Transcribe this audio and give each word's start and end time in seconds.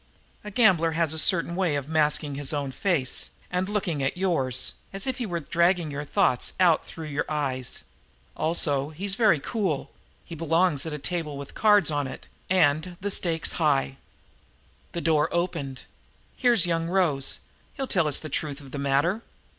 "A 0.43 0.49
gambler 0.49 0.93
has 0.93 1.13
a 1.13 1.19
certain 1.19 1.55
way 1.55 1.75
of 1.75 1.87
masking 1.87 2.33
his 2.33 2.53
own 2.53 2.71
face 2.71 3.29
and 3.51 3.69
looking 3.69 4.01
at 4.01 4.17
yours, 4.17 4.73
as 4.91 5.05
if 5.05 5.19
he 5.19 5.27
were 5.27 5.39
dragging 5.39 5.91
your 5.91 6.05
thoughts 6.05 6.53
out 6.59 6.83
through 6.83 7.05
your 7.05 7.29
eyes; 7.29 7.83
also, 8.35 8.89
he's 8.89 9.13
very 9.13 9.39
cool; 9.39 9.91
he 10.25 10.33
belongs 10.33 10.87
at 10.87 10.91
a 10.93 10.97
table 10.97 11.37
with 11.37 11.49
the 11.49 11.53
cards 11.53 11.91
on 11.91 12.07
it 12.07 12.25
and 12.49 12.97
the 12.99 13.11
stakes 13.11 13.51
high." 13.61 13.97
The 14.93 15.01
door 15.01 15.29
opened. 15.31 15.83
"Here's 16.35 16.65
young 16.65 16.87
Rose. 16.87 17.41
He'll 17.75 17.85
tell 17.85 18.07
us 18.07 18.17
the 18.17 18.27
truth 18.27 18.59
of 18.59 18.71
the 18.71 18.79
matter. 18.79 19.21